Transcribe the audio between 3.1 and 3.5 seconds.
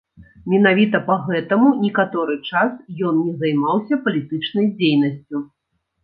не